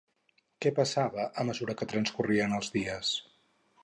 [0.65, 3.13] Què passava a mesura que transcorrien els dies?